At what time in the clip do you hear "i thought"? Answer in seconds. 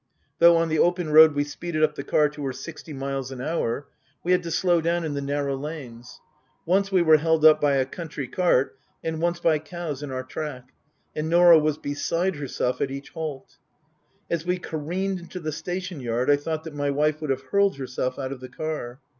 16.31-16.63